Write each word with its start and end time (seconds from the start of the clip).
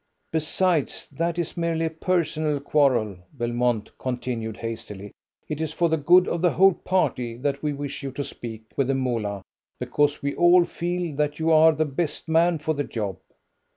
"Besides, 0.31 1.07
that 1.11 1.37
is 1.37 1.55
merely 1.55 1.85
a 1.85 1.89
personal 1.91 2.59
quarrel," 2.59 3.19
Belmont 3.33 3.91
continued 3.99 4.57
hastily. 4.57 5.11
"It 5.47 5.61
is 5.61 5.73
for 5.73 5.89
the 5.89 5.97
good 5.97 6.27
of 6.27 6.41
the 6.41 6.49
whole 6.53 6.73
party 6.73 7.37
that 7.37 7.61
we 7.61 7.71
wish 7.71 8.01
you 8.01 8.11
to 8.13 8.23
speak 8.23 8.63
with 8.75 8.87
the 8.87 8.95
Moolah, 8.95 9.43
because 9.79 10.23
we 10.23 10.33
all 10.33 10.65
feel 10.65 11.15
that 11.17 11.37
you 11.37 11.51
are 11.51 11.71
the 11.73 11.85
best 11.85 12.27
man 12.27 12.57
for 12.57 12.73
the 12.73 12.83
job." 12.83 13.17